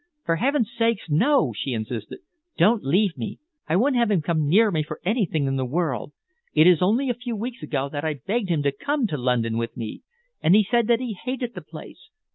"For 0.25 0.37
heaven's 0.37 0.71
sake, 0.75 0.97
no!" 1.09 1.53
she 1.55 1.73
insisted. 1.73 2.21
"Don't 2.57 2.83
leave 2.83 3.15
me. 3.19 3.37
I 3.67 3.75
wouldn't 3.75 3.99
have 3.99 4.09
him 4.09 4.23
come 4.23 4.49
near 4.49 4.71
me 4.71 4.81
for 4.81 4.99
anything 5.05 5.45
in 5.45 5.57
the 5.57 5.63
world. 5.63 6.11
It 6.55 6.65
is 6.65 6.81
only 6.81 7.11
a 7.11 7.13
few 7.13 7.35
weeks 7.35 7.61
ago 7.61 7.87
that 7.89 8.03
I 8.03 8.15
begged 8.15 8.49
him 8.49 8.63
to 8.63 8.71
come 8.71 9.05
to 9.05 9.15
London 9.19 9.59
with 9.59 9.77
me, 9.77 10.01
and 10.41 10.55
he 10.55 10.63
said 10.63 10.87
that 10.87 11.01
he 11.01 11.13
hated 11.13 11.53
the 11.53 11.61
place. 11.61 12.09